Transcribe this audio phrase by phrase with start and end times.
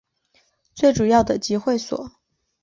[0.73, 2.11] 最主要的集会所